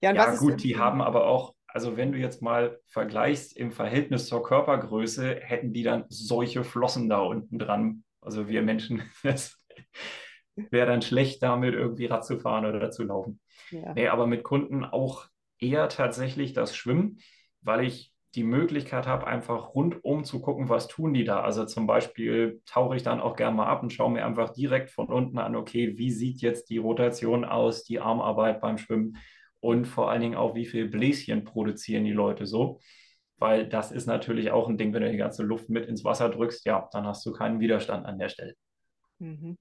[0.00, 4.26] Ja, ja gut, die haben aber auch, also wenn du jetzt mal vergleichst im Verhältnis
[4.26, 8.04] zur Körpergröße, hätten die dann solche Flossen da unten dran.
[8.20, 9.56] Also wir Menschen, das
[10.54, 13.40] wäre dann schlecht, damit irgendwie Rad zu fahren oder zu laufen.
[13.70, 13.94] Ja.
[13.94, 15.26] Nee, aber mit Kunden auch
[15.58, 17.18] eher tatsächlich das Schwimmen,
[17.60, 21.40] weil ich die Möglichkeit habe, einfach rundum zu gucken, was tun die da.
[21.40, 24.90] Also zum Beispiel tauche ich dann auch gerne mal ab und schaue mir einfach direkt
[24.90, 29.16] von unten an, okay, wie sieht jetzt die Rotation aus, die Armarbeit beim Schwimmen
[29.58, 32.80] und vor allen Dingen auch, wie viel Bläschen produzieren die Leute so.
[33.38, 36.28] Weil das ist natürlich auch ein Ding, wenn du die ganze Luft mit ins Wasser
[36.28, 38.54] drückst, ja, dann hast du keinen Widerstand an der Stelle.
[39.18, 39.58] Mhm.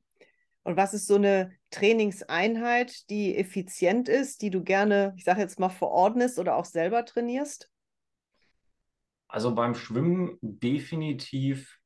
[0.63, 5.59] Und was ist so eine Trainingseinheit, die effizient ist, die du gerne, ich sage jetzt
[5.59, 7.69] mal, verordnest oder auch selber trainierst?
[9.29, 11.79] Also beim Schwimmen definitiv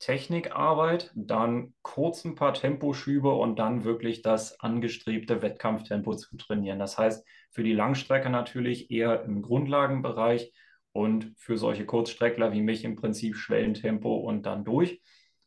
[0.00, 6.78] Technikarbeit, dann kurz ein paar Temposchübe und dann wirklich das angestrebte Wettkampftempo zu trainieren.
[6.78, 10.52] Das heißt, für die Langstrecke natürlich eher im Grundlagenbereich
[10.92, 15.00] und für solche Kurzstreckler wie mich im Prinzip Schwellentempo und dann durch.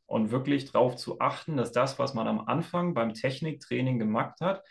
[0.06, 4.64] Und wirklich darauf zu achten, dass das, was man am Anfang beim Techniktraining gemacht hat,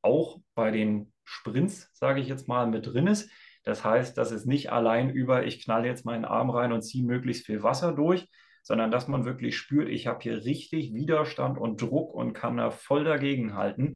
[0.00, 3.30] auch bei den Sprints, sage ich jetzt mal, mit drin ist.
[3.66, 7.04] Das heißt, dass es nicht allein über, ich knalle jetzt meinen Arm rein und ziehe
[7.04, 8.28] möglichst viel Wasser durch,
[8.62, 12.70] sondern dass man wirklich spürt, ich habe hier richtig Widerstand und Druck und kann da
[12.70, 13.94] voll dagegen halten.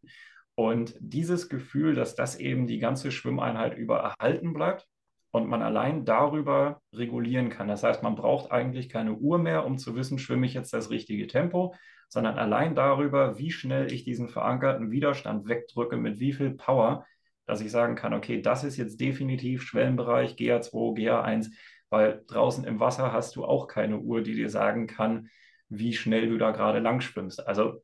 [0.56, 4.88] Und dieses Gefühl, dass das eben die ganze Schwimmeinheit über erhalten bleibt
[5.30, 7.68] und man allein darüber regulieren kann.
[7.68, 10.90] Das heißt, man braucht eigentlich keine Uhr mehr, um zu wissen, schwimme ich jetzt das
[10.90, 11.76] richtige Tempo,
[12.09, 17.06] sondern allein darüber, wie schnell ich diesen verankerten Widerstand wegdrücke, mit wie viel Power,
[17.51, 21.51] dass ich sagen kann, okay, das ist jetzt definitiv Schwellenbereich GA2, GA1,
[21.89, 25.29] weil draußen im Wasser hast du auch keine Uhr, die dir sagen kann,
[25.69, 27.45] wie schnell du da gerade lang schwimmst.
[27.45, 27.83] Also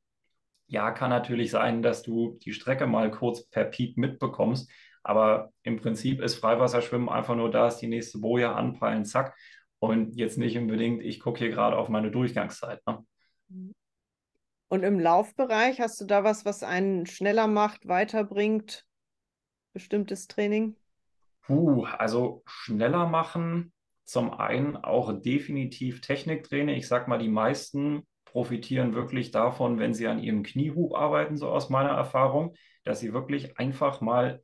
[0.69, 4.71] ja, kann natürlich sein, dass du die Strecke mal kurz per Piep mitbekommst,
[5.03, 9.37] aber im Prinzip ist Freiwasserschwimmen einfach nur da, ist die nächste Boje anpeilen, zack.
[9.81, 12.81] Und jetzt nicht unbedingt, ich gucke hier gerade auf meine Durchgangszeit.
[12.87, 13.05] Ne?
[14.69, 18.87] Und im Laufbereich hast du da was, was einen schneller macht, weiterbringt?
[19.77, 20.75] Bestimmtes Training?
[21.43, 23.75] Puh, also schneller machen,
[24.07, 26.77] zum einen auch definitiv Techniktraining.
[26.77, 31.51] Ich sag mal, die meisten profitieren wirklich davon, wenn sie an ihrem Kniehub arbeiten, so
[31.51, 34.43] aus meiner Erfahrung, dass sie wirklich einfach mal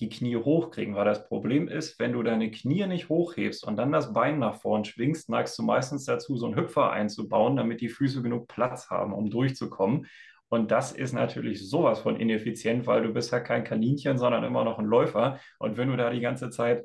[0.00, 3.92] die Knie hochkriegen, weil das Problem ist, wenn du deine Knie nicht hochhebst und dann
[3.92, 7.90] das Bein nach vorn schwingst, neigst du meistens dazu, so einen Hüpfer einzubauen, damit die
[7.90, 10.06] Füße genug Platz haben, um durchzukommen.
[10.52, 14.64] Und das ist natürlich sowas von ineffizient, weil du bist ja kein Kaninchen, sondern immer
[14.64, 15.40] noch ein Läufer.
[15.58, 16.84] Und wenn du da die ganze Zeit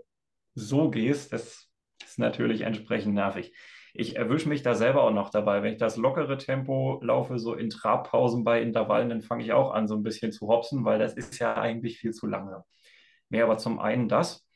[0.55, 1.69] so gehst, das
[2.01, 3.53] ist natürlich entsprechend nervig.
[3.93, 5.63] Ich erwische mich da selber auch noch dabei.
[5.63, 9.71] Wenn ich das lockere Tempo laufe, so in Trabpausen bei Intervallen, dann fange ich auch
[9.71, 12.63] an, so ein bisschen zu hopsen, weil das ist ja eigentlich viel zu lange.
[13.27, 14.47] Mehr aber zum einen das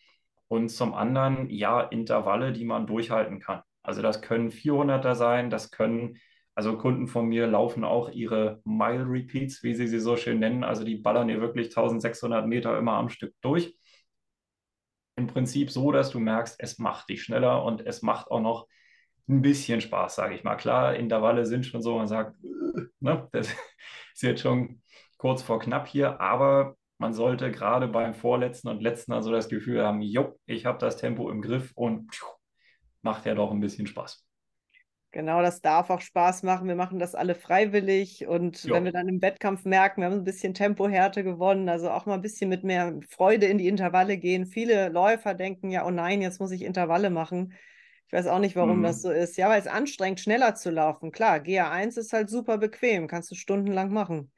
[0.48, 3.62] und zum anderen, ja, Intervalle, die man durchhalten kann.
[3.84, 6.16] Also das können 400er sein, das können
[6.56, 10.64] also Kunden von mir laufen auch ihre Mile Repeats, wie sie sie so schön nennen.
[10.64, 13.76] Also die ballern hier wirklich 1600 Meter immer am Stück durch.
[15.16, 18.68] im Prinzip so, dass du merkst, es macht dich schneller und es macht auch noch
[19.30, 20.56] ein bisschen Spaß, sage ich mal.
[20.58, 22.36] Klar, Intervalle sind schon so, man sagt,
[23.00, 23.50] ne, das
[24.14, 24.82] ist jetzt schon
[25.18, 29.84] kurz vor knapp hier, aber man sollte gerade beim vorletzten und letzten also das Gefühl
[29.84, 32.28] haben, jo, ich habe das Tempo im Griff und pfiuh,
[33.02, 34.26] macht ja doch ein bisschen Spaß.
[35.14, 36.70] Genau, das darf auch Spaß machen.
[36.70, 38.28] Wir machen das alle freiwillig.
[38.28, 38.74] Und jo.
[38.74, 42.14] wenn wir dann im Wettkampf merken, wir haben ein bisschen Tempohärte gewonnen, also auch mal
[42.14, 44.46] ein bisschen mit mehr Freude in die Intervalle gehen.
[44.46, 47.54] Viele Läufer denken ja, oh nein, jetzt muss ich Intervalle machen.
[48.08, 48.84] Ich weiß auch nicht, warum mhm.
[48.84, 49.38] das so ist.
[49.38, 51.12] Ja, weil es anstrengend, schneller zu laufen.
[51.12, 54.32] Klar, GA1 ist halt super bequem, kannst du stundenlang machen.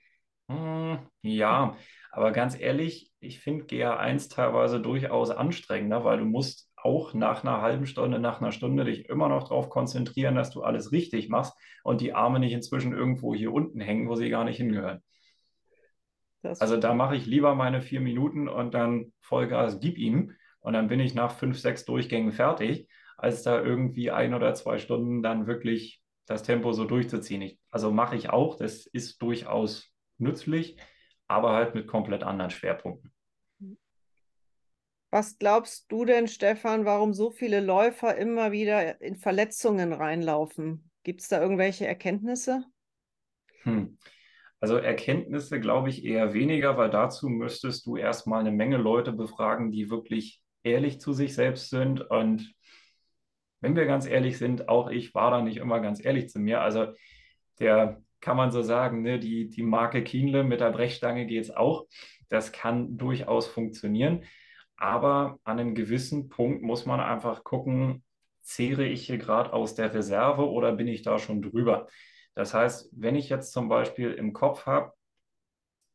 [0.49, 1.77] Hm, ja,
[2.11, 7.61] aber ganz ehrlich, ich finde GA1 teilweise durchaus anstrengender, weil du musst auch nach einer
[7.61, 11.53] halben Stunde, nach einer Stunde dich immer noch darauf konzentrieren, dass du alles richtig machst
[11.83, 15.01] und die Arme nicht inzwischen irgendwo hier unten hängen, wo sie gar nicht hingehören.
[16.41, 20.73] Das also da mache ich lieber meine vier Minuten und dann Vollgas gib ihm und
[20.73, 25.23] dann bin ich nach fünf, sechs Durchgängen fertig, als da irgendwie ein oder zwei Stunden
[25.23, 27.41] dann wirklich das Tempo so durchzuziehen.
[27.41, 30.77] Ich, also mache ich auch, das ist durchaus nützlich,
[31.27, 33.12] aber halt mit komplett anderen Schwerpunkten.
[35.13, 40.89] Was glaubst du denn, Stefan, warum so viele Läufer immer wieder in Verletzungen reinlaufen?
[41.03, 42.65] Gibt es da irgendwelche Erkenntnisse?
[43.61, 43.99] Hm.
[44.59, 49.69] Also Erkenntnisse glaube ich eher weniger, weil dazu müsstest du erstmal eine Menge Leute befragen,
[49.69, 52.01] die wirklich ehrlich zu sich selbst sind.
[52.01, 52.51] Und
[53.61, 56.61] wenn wir ganz ehrlich sind, auch ich war da nicht immer ganz ehrlich zu mir.
[56.61, 56.87] Also
[57.59, 61.51] der kann man so sagen, ne, die, die Marke Kienle mit der Brechstange geht es
[61.51, 61.85] auch.
[62.29, 64.23] Das kann durchaus funktionieren.
[64.83, 68.03] Aber an einem gewissen Punkt muss man einfach gucken,
[68.41, 71.87] zehre ich hier gerade aus der Reserve oder bin ich da schon drüber?
[72.35, 74.91] Das heißt, wenn ich jetzt zum Beispiel im Kopf habe,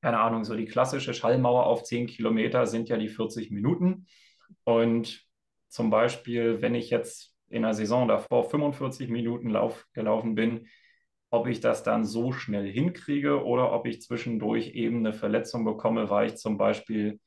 [0.01, 4.07] keine Ahnung, so die klassische Schallmauer auf 10 Kilometer sind ja die 40 Minuten.
[4.65, 5.23] Und
[5.69, 10.67] zum Beispiel, wenn ich jetzt in der Saison davor 45 Minuten Lauf gelaufen bin,
[11.29, 16.09] ob ich das dann so schnell hinkriege oder ob ich zwischendurch eben eine Verletzung bekomme,
[16.09, 17.21] weil ich zum Beispiel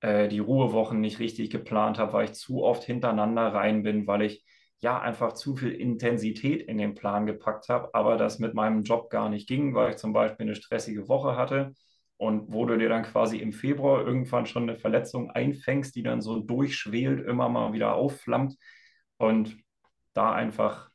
[0.00, 4.22] äh, die Ruhewochen nicht richtig geplant habe, weil ich zu oft hintereinander rein bin, weil
[4.22, 4.44] ich
[4.78, 9.10] ja einfach zu viel Intensität in den Plan gepackt habe, aber das mit meinem Job
[9.10, 11.74] gar nicht ging, weil ich zum Beispiel eine stressige Woche hatte
[12.16, 16.20] und wo du dir dann quasi im Februar irgendwann schon eine Verletzung einfängst, die dann
[16.20, 18.56] so durchschwelt, immer mal wieder aufflammt
[19.18, 19.56] und
[20.14, 20.90] da einfach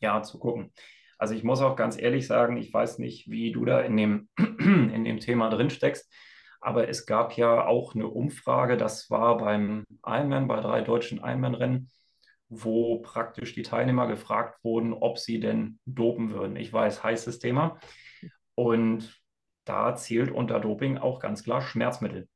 [0.00, 0.72] ja zu gucken.
[1.18, 4.28] Also ich muss auch ganz ehrlich sagen, ich weiß nicht, wie du da in dem,
[4.38, 6.12] in dem Thema drin steckst.
[6.60, 11.90] Aber es gab ja auch eine Umfrage, das war beim Ironman, bei drei deutschen Ironman-Rennen,
[12.48, 16.56] wo praktisch die Teilnehmer gefragt wurden, ob sie denn dopen würden.
[16.56, 17.78] Ich weiß, heißes Thema.
[18.54, 19.14] Und
[19.64, 22.28] da zählt unter Doping auch ganz klar Schmerzmittel.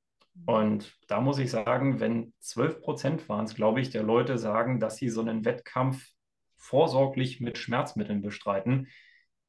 [0.47, 4.81] Und da muss ich sagen, wenn 12 Prozent waren es, glaube ich, der Leute sagen,
[4.81, 6.07] dass sie so einen Wettkampf
[6.57, 8.89] vorsorglich mit Schmerzmitteln bestreiten,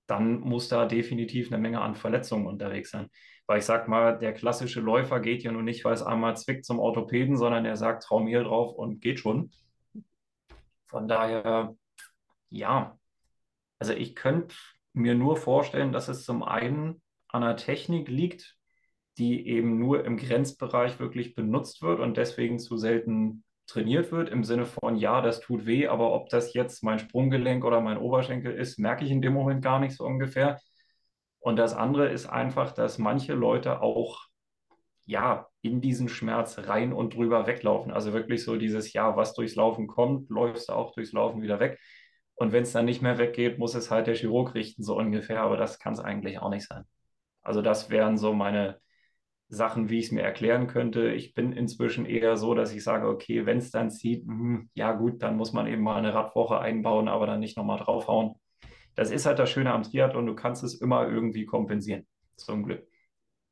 [0.08, 3.10] dann muss da definitiv eine Menge an Verletzungen unterwegs sein.
[3.46, 6.66] Weil ich sag mal, der klassische Läufer geht ja nur nicht, weil es einmal zwickt
[6.66, 9.52] zum Orthopäden, sondern er sagt Traumhehl drauf und geht schon.
[10.88, 11.76] Von daher,
[12.50, 12.98] ja,
[13.80, 14.56] also ich könnte
[14.94, 18.56] mir nur vorstellen, dass es zum einen an der Technik liegt,
[19.18, 24.44] die eben nur im Grenzbereich wirklich benutzt wird und deswegen zu selten trainiert wird, im
[24.44, 28.54] Sinne von, ja, das tut weh, aber ob das jetzt mein Sprunggelenk oder mein Oberschenkel
[28.54, 30.60] ist, merke ich in dem Moment gar nicht so ungefähr.
[31.44, 34.22] Und das andere ist einfach, dass manche Leute auch
[35.06, 37.92] ja in diesen Schmerz rein und drüber weglaufen.
[37.92, 41.60] Also wirklich so dieses, ja, was durchs Laufen kommt, läufst du auch durchs Laufen wieder
[41.60, 41.80] weg.
[42.36, 45.42] Und wenn es dann nicht mehr weggeht, muss es halt der Chirurg richten, so ungefähr.
[45.42, 46.86] Aber das kann es eigentlich auch nicht sein.
[47.42, 48.80] Also das wären so meine
[49.50, 51.12] Sachen, wie ich es mir erklären könnte.
[51.12, 54.94] Ich bin inzwischen eher so, dass ich sage, okay, wenn es dann zieht, mh, ja
[54.94, 58.36] gut, dann muss man eben mal eine Radwoche einbauen, aber dann nicht nochmal draufhauen
[58.96, 62.06] das ist halt das Schöne am Triathlon, du kannst es immer irgendwie kompensieren.
[62.36, 62.88] Zum Glück.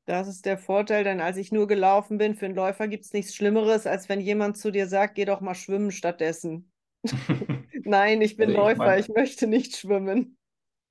[0.06, 3.14] Das ist der Vorteil, denn als ich nur gelaufen bin, für einen Läufer gibt es
[3.14, 6.72] nichts Schlimmeres, als wenn jemand zu dir sagt, geh doch mal schwimmen stattdessen.
[7.84, 10.38] Nein, ich bin also ich Läufer, mein, ich möchte nicht schwimmen.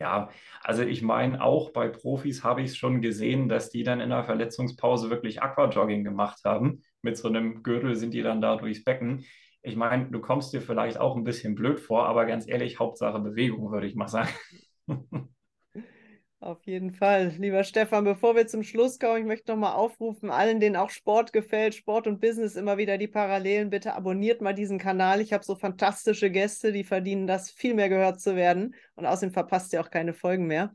[0.01, 0.31] Ja,
[0.63, 4.11] also ich meine, auch bei Profis habe ich es schon gesehen, dass die dann in
[4.11, 6.83] der Verletzungspause wirklich Aquajogging gemacht haben.
[7.03, 9.25] Mit so einem Gürtel sind die dann da durchs Becken
[9.63, 13.19] ich meine, du kommst dir vielleicht auch ein bisschen blöd vor, aber ganz ehrlich, Hauptsache
[13.21, 14.31] Bewegung, würde ich mal sagen.
[16.43, 17.35] Auf jeden Fall.
[17.39, 21.35] Lieber Stefan, bevor wir zum Schluss kommen, ich möchte nochmal aufrufen, allen, denen auch Sport
[21.35, 25.21] gefällt, Sport und Business immer wieder die Parallelen, bitte abonniert mal diesen Kanal.
[25.21, 28.75] Ich habe so fantastische Gäste, die verdienen das, viel mehr gehört zu werden.
[28.95, 30.75] Und außerdem verpasst ihr auch keine Folgen mehr.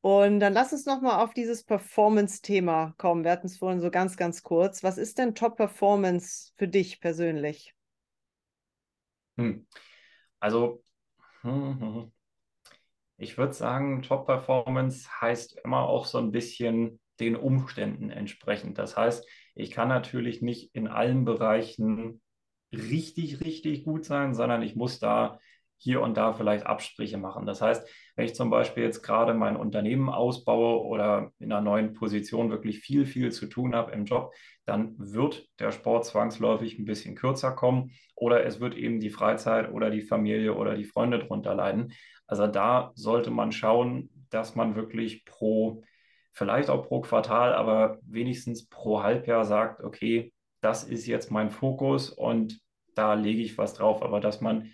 [0.00, 3.22] Und dann lass uns nochmal auf dieses Performance-Thema kommen.
[3.22, 4.82] Wir hatten es vorhin so ganz, ganz kurz.
[4.82, 7.74] Was ist denn Top-Performance für dich persönlich?
[9.36, 9.66] Hm.
[10.40, 10.82] Also,
[11.42, 12.12] hm, hm,
[13.16, 18.78] ich würde sagen, Top-Performance heißt immer auch so ein bisschen den Umständen entsprechend.
[18.78, 19.24] Das heißt,
[19.54, 22.20] ich kann natürlich nicht in allen Bereichen
[22.72, 25.38] richtig, richtig gut sein, sondern ich muss da
[25.76, 27.46] hier und da vielleicht Absprüche machen.
[27.46, 31.92] Das heißt, wenn ich zum Beispiel jetzt gerade mein Unternehmen ausbaue oder in einer neuen
[31.92, 34.32] Position wirklich viel, viel zu tun habe im Job,
[34.64, 39.70] dann wird der Sport zwangsläufig ein bisschen kürzer kommen oder es wird eben die Freizeit
[39.70, 41.92] oder die Familie oder die Freunde drunter leiden.
[42.26, 45.82] Also da sollte man schauen, dass man wirklich pro,
[46.32, 52.08] vielleicht auch pro Quartal, aber wenigstens pro Halbjahr sagt, okay, das ist jetzt mein Fokus
[52.08, 52.58] und
[52.94, 54.02] da lege ich was drauf.
[54.02, 54.70] Aber dass man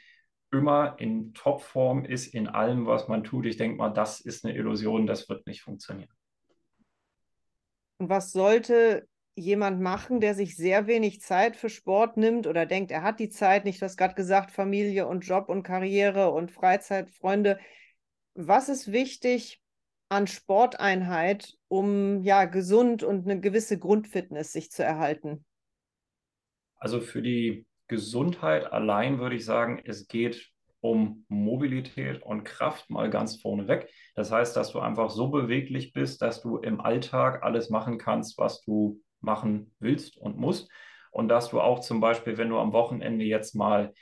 [0.52, 3.46] immer in Topform ist in allem, was man tut.
[3.46, 6.10] Ich denke mal, das ist eine Illusion, das wird nicht funktionieren.
[7.98, 12.90] Und was sollte jemand machen, der sich sehr wenig Zeit für Sport nimmt oder denkt,
[12.90, 16.50] er hat die Zeit nicht, du hast gerade gesagt, Familie und Job und Karriere und
[16.50, 17.58] Freizeit, Freunde.
[18.34, 19.60] Was ist wichtig
[20.08, 25.44] an Sporteinheit, um ja gesund und eine gewisse Grundfitness sich zu erhalten?
[26.76, 30.48] Also für die Gesundheit allein würde ich sagen, es geht
[30.80, 33.90] um Mobilität und Kraft mal ganz vorneweg.
[34.14, 38.38] Das heißt, dass du einfach so beweglich bist, dass du im Alltag alles machen kannst,
[38.38, 40.70] was du machen willst und musst.
[41.10, 43.92] Und dass du auch zum Beispiel, wenn du am Wochenende jetzt mal,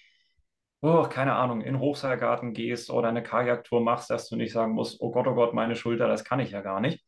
[0.83, 5.01] oh, keine Ahnung, in Hochseilgarten gehst oder eine Kajaktour machst, dass du nicht sagen musst,
[5.01, 7.03] oh Gott, oh Gott, meine Schulter, das kann ich ja gar nicht.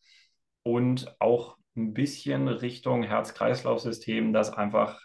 [0.62, 4.98] Und auch ein bisschen Richtung Herz-Kreislauf-System, das einfach,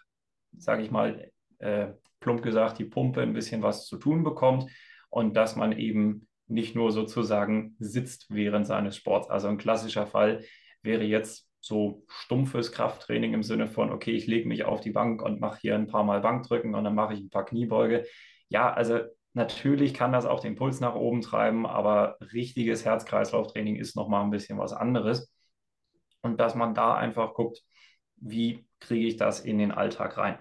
[0.57, 1.29] sage ich mal,
[1.59, 4.69] äh, plump gesagt, die Pumpe ein bisschen was zu tun bekommt
[5.09, 9.29] und dass man eben nicht nur sozusagen sitzt während seines Sports.
[9.29, 10.43] Also ein klassischer Fall
[10.81, 15.23] wäre jetzt so stumpfes Krafttraining im Sinne von, okay, ich lege mich auf die Bank
[15.23, 18.05] und mache hier ein paar Mal Bankdrücken und dann mache ich ein paar Kniebeuge.
[18.49, 18.99] Ja, also
[19.33, 24.29] natürlich kann das auch den Puls nach oben treiben, aber richtiges Herz-Kreislauf-Training ist nochmal ein
[24.29, 25.33] bisschen was anderes.
[26.21, 27.63] Und dass man da einfach guckt,
[28.17, 30.37] wie kriege ich das in den Alltag rein.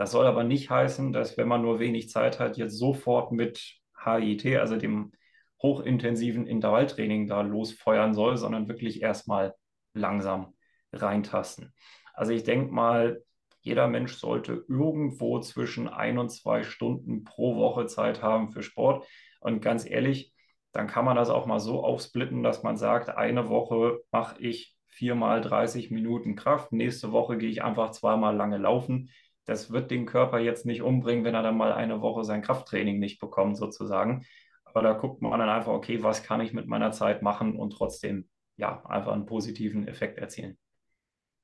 [0.00, 3.74] Das soll aber nicht heißen, dass wenn man nur wenig Zeit hat, jetzt sofort mit
[4.02, 5.12] HIT, also dem
[5.60, 9.54] hochintensiven Intervalltraining, da losfeuern soll, sondern wirklich erstmal
[9.92, 10.54] langsam
[10.94, 11.74] reintasten.
[12.14, 13.22] Also ich denke mal,
[13.60, 19.06] jeder Mensch sollte irgendwo zwischen ein und zwei Stunden pro Woche Zeit haben für Sport.
[19.40, 20.32] Und ganz ehrlich,
[20.72, 24.74] dann kann man das auch mal so aufsplitten, dass man sagt, eine Woche mache ich
[24.86, 29.10] viermal 30 Minuten Kraft, nächste Woche gehe ich einfach zweimal lange laufen
[29.50, 33.00] das wird den Körper jetzt nicht umbringen, wenn er dann mal eine Woche sein Krafttraining
[33.00, 34.24] nicht bekommt, sozusagen.
[34.64, 37.70] Aber da guckt man dann einfach, okay, was kann ich mit meiner Zeit machen und
[37.70, 40.56] trotzdem ja einfach einen positiven Effekt erzielen.